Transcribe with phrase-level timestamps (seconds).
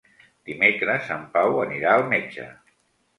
[0.51, 2.47] Dimecres en Pau anirà al metge.